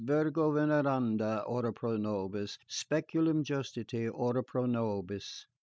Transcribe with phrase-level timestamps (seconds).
[0.03, 2.57] Virgo veneranda, ora pro nobis!
[2.67, 5.45] Speculum justitiae, ora pro nobis!"